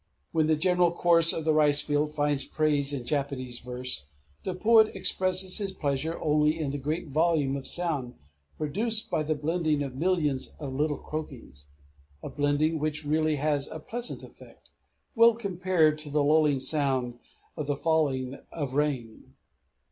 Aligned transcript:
When 0.31 0.47
the 0.47 0.55
general 0.55 0.89
chorus 0.89 1.31
of 1.31 1.45
the 1.45 1.53
ricefield 1.53 2.09
finds 2.15 2.43
praise 2.43 2.91
in 2.91 3.05
Japanese 3.05 3.59
verse, 3.59 4.07
the 4.41 4.55
poet 4.55 4.87
expresses 4.95 5.59
his 5.59 5.73
pleasure 5.73 6.19
only 6.19 6.59
in 6.59 6.71
the 6.71 6.79
great 6.79 7.09
volume 7.09 7.55
of 7.55 7.67
sound 7.67 8.15
produced 8.57 9.11
by 9.11 9.21
the 9.21 9.35
blending 9.35 9.83
of 9.83 9.93
millions 9.93 10.55
of 10.59 10.73
little 10.73 10.97
croakings, 10.97 11.67
a 12.23 12.29
blending 12.29 12.79
which 12.79 13.05
really 13.05 13.35
has 13.35 13.67
a 13.67 13.77
pleasant 13.77 14.23
effect, 14.23 14.71
well 15.13 15.35
compared 15.35 15.99
to 15.99 16.09
the 16.09 16.23
lulling 16.23 16.59
sound 16.59 17.19
of 17.55 17.67
the 17.67 17.77
falling 17.77 18.39
of 18.51 18.73
rain. 18.73 19.35